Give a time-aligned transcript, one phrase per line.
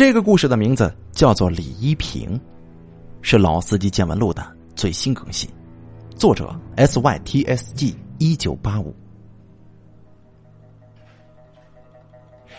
[0.00, 2.40] 这个故事的名字叫做李一平，
[3.20, 4.42] 是老司机见闻录的
[4.74, 5.46] 最新更新，
[6.16, 8.96] 作者 S Y T S G 一九八五。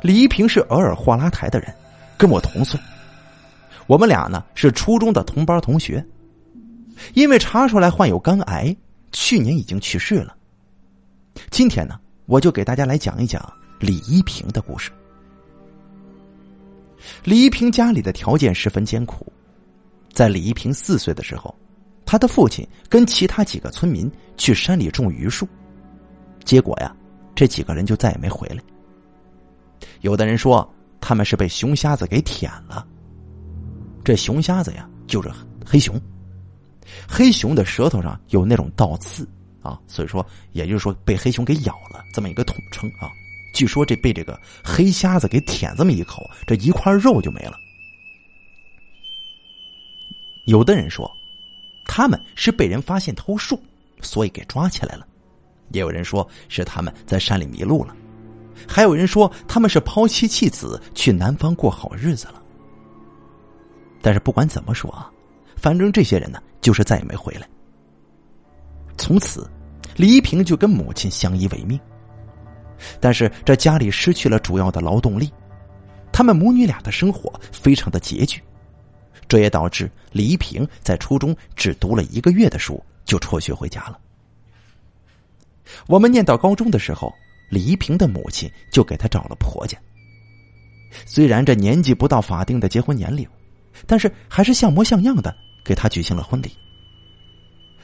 [0.00, 1.74] 李一平是额尔霍拉台的人，
[2.16, 2.78] 跟我同岁。
[3.88, 6.06] 我们俩呢是初中的同班同学，
[7.14, 8.76] 因为查出来患有肝癌，
[9.10, 10.36] 去年已经去世了。
[11.50, 13.42] 今天呢，我就给大家来讲一讲
[13.80, 14.92] 李一平的故事。
[17.22, 19.30] 李一平家里的条件十分艰苦，
[20.12, 21.54] 在李一平四岁的时候，
[22.04, 25.48] 他的父亲跟其他几个村民去山里种榆树，
[26.44, 26.94] 结果呀，
[27.34, 28.62] 这几个人就再也没回来。
[30.00, 30.68] 有的人说
[31.00, 32.86] 他们是被熊瞎子给舔了。
[34.02, 35.30] 这熊瞎子呀，就是
[35.64, 36.00] 黑熊。
[37.08, 39.26] 黑熊的舌头上有那种倒刺
[39.62, 43.08] 啊，所以说，也就是说被黑熊给咬了，这么一个统称啊。
[43.54, 47.56] 据说这被这个黑瞎子给舔这么一口，这一块肉就没了。
[50.44, 51.10] 有的人说，
[51.86, 53.58] 他们是被人发现偷树，
[54.02, 55.06] 所以给抓起来了；
[55.70, 57.94] 也有人说是他们在山里迷路了；
[58.68, 62.42] 还有人说他们是抛妻弃子去南方过好日子了。
[64.02, 65.10] 但是不管怎么说啊，
[65.56, 67.48] 反正这些人呢，就是再也没回来。
[68.98, 69.48] 从此，
[69.96, 71.80] 李一平就跟母亲相依为命。
[73.00, 75.32] 但是这家里失去了主要的劳动力，
[76.12, 78.40] 他们母女俩的生活非常的拮据，
[79.28, 83.98] 这也导致李一平在初中只读了一个月的书就辍学回家了。
[85.86, 87.12] 我们念到高中的时候，
[87.50, 89.78] 李一平的母亲就给他找了婆家。
[91.06, 93.26] 虽然这年纪不到法定的结婚年龄，
[93.86, 96.50] 但是还是像模像样的给他举行了婚礼。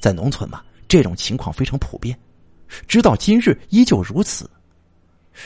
[0.00, 2.18] 在农村嘛，这种情况非常普遍，
[2.88, 4.50] 直到今日依旧如此。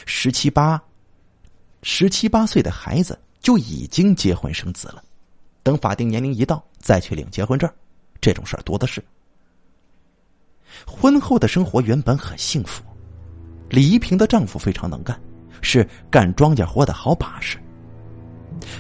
[0.07, 0.81] 十七八、
[1.83, 5.03] 十七八岁的孩子就已经结婚生子了，
[5.63, 7.71] 等法定年龄一到再去领结婚证，
[8.21, 9.03] 这种事儿多的是。
[10.87, 12.83] 婚后的生活原本很幸福，
[13.69, 15.21] 李一平的丈夫非常能干，
[15.61, 17.59] 是干庄稼活的好把式。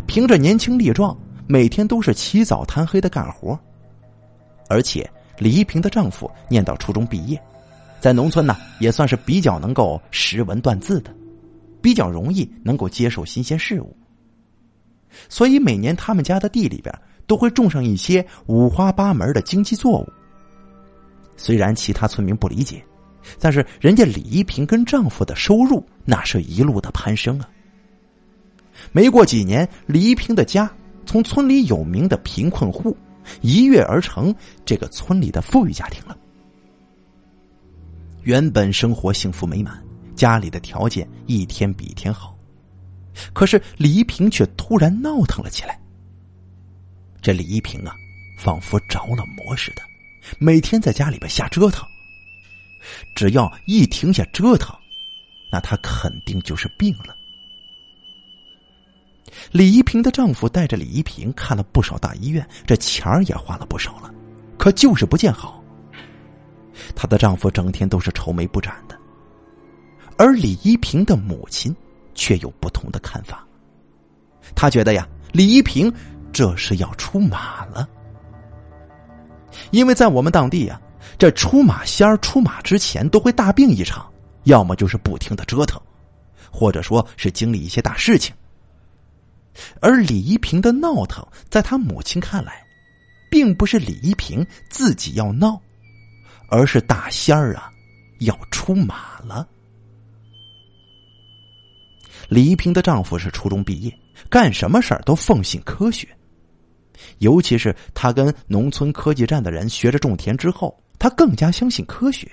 [0.06, 1.16] 凭着年轻力壮，
[1.47, 3.59] 每天都是起早贪黑的干活，
[4.69, 7.42] 而且李一平的丈夫念到初中毕业。
[8.00, 11.15] 在农村呢，也算是比较能够识文断字的，
[11.83, 13.94] 比较容易能够接受新鲜事物。
[15.28, 16.93] 所以每年他们家的地里边
[17.27, 20.09] 都会种上一些五花八门的经济作物。
[21.37, 22.83] 虽然其他村民不理解，
[23.39, 27.49] 但是人家李一平跟丈夫的收入那是一路的攀升啊。
[28.93, 30.71] 没过几年，李一平的家
[31.05, 32.97] 从村里有名的贫困户
[33.43, 34.34] 一跃而成
[34.65, 36.16] 这个村里的富裕家庭了。
[38.22, 39.82] 原本生活幸福美满，
[40.14, 42.36] 家里的条件一天比一天好，
[43.32, 45.81] 可是李一平却突然闹腾了起来。
[47.22, 47.94] 这李一平啊，
[48.38, 49.82] 仿佛着了魔似的，
[50.38, 51.86] 每天在家里边瞎折腾。
[53.14, 54.75] 只要一停下折腾，
[55.50, 57.16] 那他肯定就是病了。
[59.50, 64.12] 李一平的丈夫带着李一平看了不少大医院，这钱儿也花了不少了，
[64.59, 65.59] 可就是不见好。
[67.00, 68.94] 她的丈夫整天都是愁眉不展的，
[70.19, 71.75] 而李一平的母亲
[72.15, 73.43] 却有不同的看法。
[74.55, 75.91] 她觉得呀，李一平
[76.31, 77.89] 这是要出马了，
[79.71, 80.78] 因为在我们当地呀，
[81.16, 84.06] 这出马仙儿出马之前都会大病一场，
[84.44, 85.81] 要么就是不停的折腾，
[86.53, 88.34] 或者说是经历一些大事情。
[89.81, 92.62] 而李一平的闹腾，在他母亲看来，
[93.31, 95.59] 并不是李一平自己要闹。
[96.50, 97.71] 而是大仙儿啊，
[98.21, 99.49] 要出马了。
[102.28, 106.06] 李一平的丈夫是初中毕业，干什么事儿都奉行科学。
[107.19, 112.31] 尤其是他跟农村科技站的人学着种田之后，他更加相信科学，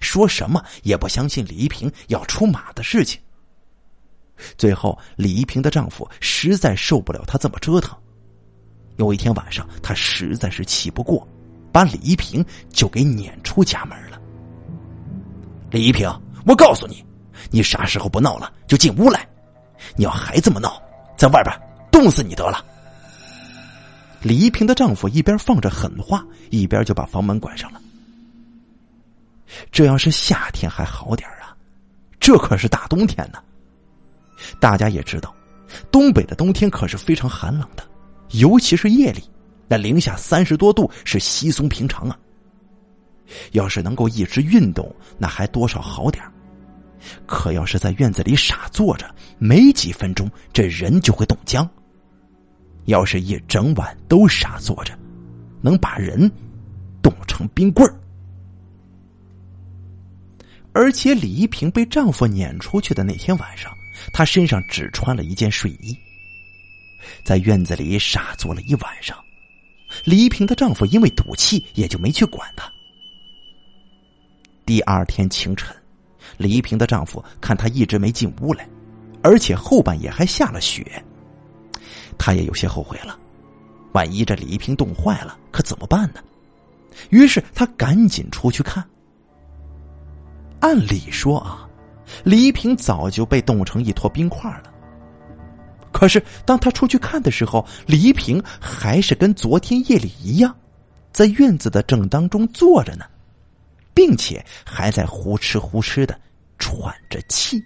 [0.00, 3.20] 说什么也不相信李一平要出马的事情。
[4.58, 7.96] 最后，李一平的丈夫实在受不了他这么折腾。
[8.96, 11.26] 有一天晚上，他实在是气不过。
[11.76, 14.18] 把李一平就给撵出家门了。
[15.70, 16.10] 李一平，
[16.46, 17.04] 我告诉你，
[17.50, 19.28] 你啥时候不闹了，就进屋来。
[19.94, 20.82] 你要还这么闹，
[21.18, 21.54] 在外边
[21.92, 22.64] 冻死你得了。
[24.22, 27.80] 李一平的丈夫一边放着狠话，一边就把房门关上了。
[29.70, 31.54] 这要是夏天还好点啊，
[32.18, 33.38] 这可是大冬天呢。
[34.58, 35.36] 大家也知道，
[35.90, 37.86] 东北的冬天可是非常寒冷的，
[38.30, 39.22] 尤其是夜里。
[39.68, 42.18] 那零下三十多度是稀松平常啊。
[43.52, 46.22] 要是能够一直运动，那还多少好点
[47.26, 51.68] 可要是在院子里傻坐着，没几分钟，这人就会冻僵，
[52.84, 54.96] 要是一整晚都傻坐着，
[55.60, 56.30] 能把人
[57.02, 57.94] 冻成冰棍儿。
[60.72, 63.72] 而且李一平被丈夫撵出去的那天晚上，
[64.12, 65.96] 她身上只穿了一件睡衣，
[67.24, 69.16] 在院子里傻坐了一晚上。
[70.04, 72.70] 李一平的丈夫因为赌气，也就没去管她。
[74.64, 75.74] 第二天清晨，
[76.36, 78.68] 李一平的丈夫看她一直没进屋来，
[79.22, 81.02] 而且后半夜还下了雪，
[82.18, 83.18] 他也有些后悔了。
[83.92, 86.20] 万一这李一平冻坏了，可怎么办呢？
[87.10, 88.84] 于是他赶紧出去看。
[90.60, 91.68] 按理说啊，
[92.24, 94.72] 李一平早就被冻成一坨冰块了。
[95.96, 100.54] 可是当他出去看的时候，李一平还是跟昨天夜里一样，
[101.10, 103.06] 在院子的正当中坐着呢，
[103.94, 106.20] 并且还在呼哧呼哧的
[106.58, 107.58] 喘着气。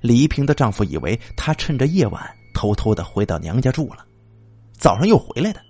[0.00, 2.20] 李一平的丈夫以为她趁着夜晚
[2.52, 4.04] 偷偷的回到娘家住了，
[4.76, 5.60] 早上又回来的，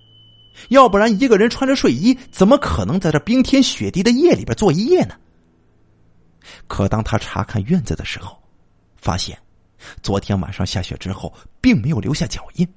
[0.69, 5.13] 要不然一个人穿着睡衣，怎么可能在这冰天雪地的夜里边坐一夜呢？
[6.67, 8.35] 可当他查看院子的时候，
[8.97, 9.37] 发现。
[10.01, 12.67] 昨天晚上下雪之后，并没有留下脚印，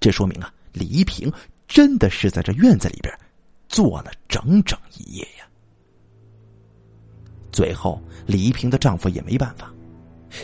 [0.00, 1.32] 这说明啊，李一平
[1.66, 3.12] 真的是在这院子里边
[3.68, 5.46] 坐了整整一夜呀。
[7.52, 9.72] 最后，李一平的丈夫也没办法，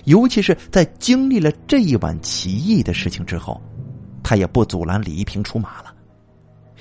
[0.04, 3.60] 尤其是在经历了这一晚奇异的事情之后，
[4.22, 5.94] 他也不阻拦李一平出马了，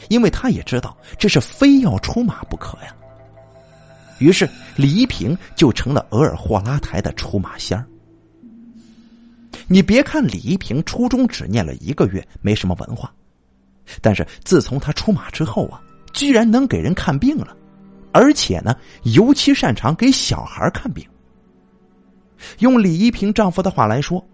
[0.09, 2.95] 因为他也知道这是非要出马不可呀。
[4.19, 7.87] 于是，李一平就成了额尔霍拉台的出马仙儿。
[9.71, 13.13] 你别看李一平初中只念了一个月，没什么文化，
[14.01, 15.79] 但是自从他出马之后啊，
[16.11, 17.55] 居然能给人看病了，
[18.11, 21.05] 而且呢，尤其擅长给小孩看病。
[22.57, 24.27] 用李一平丈夫的话来说，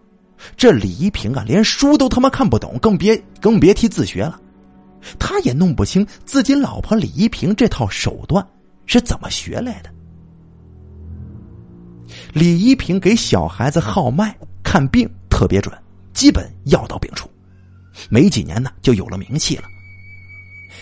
[0.56, 4.40] 这李一平啊，连书都他妈看不懂，更别更别提自学了。
[5.20, 8.48] 他也弄不清自己老婆李一平这套手段
[8.86, 9.90] 是怎么学来的。
[12.32, 14.34] 李一平给小孩子号脉
[14.64, 15.10] 看病。
[15.36, 15.78] 特别准，
[16.14, 17.30] 基本药到病除，
[18.10, 19.64] 没几年呢就有了名气了。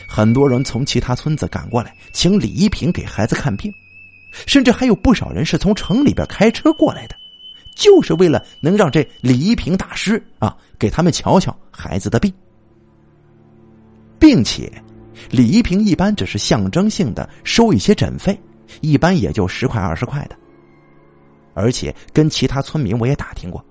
[0.07, 3.73] 很多人从其他村子赶过来，请李一平给孩子看病，
[4.45, 7.15] 甚至还有不少人是从城里边开车过来的，
[7.75, 12.31] 就是为了能让这李一平大师啊给他们瞧瞧孩子的病，
[14.19, 14.71] 并且
[15.31, 18.39] 李一平一般只是象征性的收一些诊费，
[18.81, 20.37] 一般也就十块二十块的，
[21.55, 23.65] 而且跟其他村民我也打听过。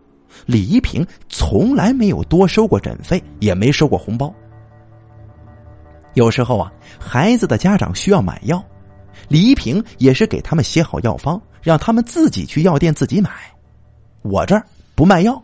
[0.46, 4.32] 李一平从来没有多收过诊费，也没收过红包。
[6.14, 8.62] 有时候啊，孩子的家长需要买药，
[9.28, 13.30] 李一平也是给他们写好药方，让他们自己去药店自己买。
[14.22, 14.62] 我这儿
[14.94, 15.42] 不卖药，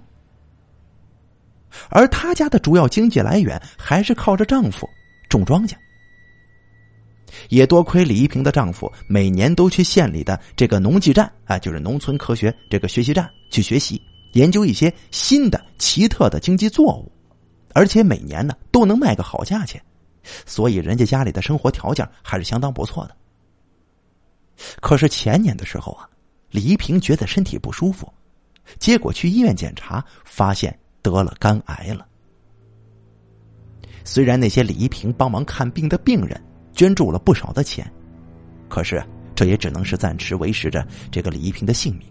[1.89, 4.87] 而他家的主要经济来源还是靠着丈夫
[5.29, 5.73] 种庄稼。
[7.51, 14.01] 也多亏李一平的丈夫每年都去县里的这个农技站啊，就是农村科学这个学习站去学习。
[14.33, 17.11] 研究一些新的奇特的经济作物，
[17.75, 19.83] 而且每年呢都能卖个好价钱，
[20.45, 23.17] 所以人家家里的生活条件还是相当不错的。
[24.81, 26.09] 可是前年的时候啊，
[26.51, 28.13] 李一平觉得身体不舒服，
[28.79, 32.07] 结果去医院检查，发现得了肝癌了。
[34.05, 36.43] 虽然那些李一平帮忙看病的病人
[36.73, 37.91] 捐助了不少的钱，
[38.69, 39.03] 可是
[39.35, 42.09] 这也只能是暂时维持着这个李一平的性命。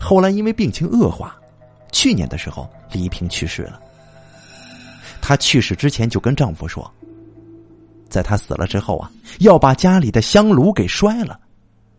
[0.00, 1.36] 后来因为病情恶化，
[1.92, 3.80] 去年的时候李一平去世了。
[5.20, 6.90] 她去世之前就跟丈夫说，
[8.08, 9.10] 在她死了之后啊，
[9.40, 11.38] 要把家里的香炉给摔了，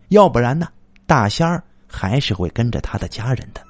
[0.08, 0.68] 要不然呢，
[1.06, 3.60] 大仙儿还是会跟着她的家人的。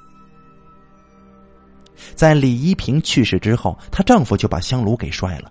[2.14, 5.50] 在李一平去世之后，她丈夫就把香炉给摔了，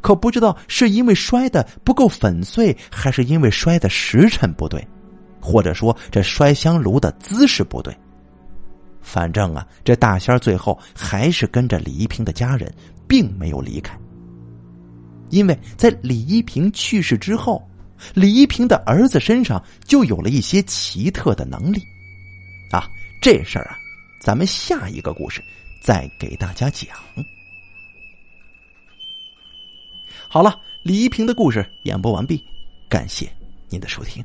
[0.00, 4.84] 可不知道是因为摔的不够粉碎，还是因为摔的时辰不对。
[5.40, 7.96] 或者说，这摔香炉的姿势不对。
[9.00, 12.72] 反正啊，这大仙最后还是跟着李一平的家人，
[13.06, 13.96] 并没有离开。
[15.30, 17.64] 因为在李一平去世之后，
[18.14, 21.80] 李一平的儿子身上就有了一些奇特的能力。
[22.72, 22.88] 啊，
[23.22, 23.78] 这事儿啊，
[24.20, 25.40] 咱们下一个故事
[25.82, 26.88] 再给大家讲。
[30.28, 32.42] 好了，李一平的故事演播完毕，
[32.88, 33.30] 感谢
[33.68, 34.24] 您的收听。